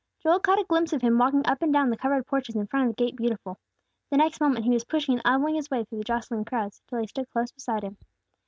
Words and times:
Joel 0.17 0.39
caught 0.39 0.57
a 0.57 0.63
glimpse 0.63 0.93
of 0.93 1.03
Him 1.03 1.19
walking 1.19 1.45
up 1.45 1.61
and 1.61 1.71
down 1.71 1.91
the 1.91 1.95
covered 1.95 2.25
porches 2.25 2.55
in 2.55 2.65
front 2.65 2.89
of 2.89 2.95
the 2.95 3.03
Gate 3.03 3.15
Beautiful. 3.15 3.59
The 4.09 4.17
next 4.17 4.41
moment 4.41 4.65
he 4.65 4.71
was 4.71 4.83
pushing 4.83 5.13
and 5.13 5.21
elbowing 5.23 5.53
his 5.53 5.69
way 5.69 5.83
through 5.83 5.99
the 5.99 6.03
jostling 6.03 6.43
crowds, 6.43 6.81
till 6.87 6.97
he 7.01 7.05
stood 7.05 7.29
close 7.29 7.51
beside 7.51 7.83
Him. 7.83 7.99